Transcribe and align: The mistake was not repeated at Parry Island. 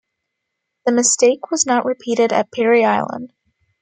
The 0.87 0.91
mistake 0.93 1.51
was 1.51 1.67
not 1.67 1.85
repeated 1.85 2.33
at 2.33 2.51
Parry 2.51 2.83
Island. 2.83 3.33